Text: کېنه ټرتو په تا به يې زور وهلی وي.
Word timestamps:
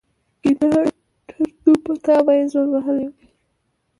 کېنه 0.41 0.69
ټرتو 1.27 1.71
په 1.83 1.93
تا 2.03 2.15
به 2.25 2.31
يې 2.39 2.45
زور 2.53 2.67
وهلی 2.71 3.05
وي. 3.13 3.25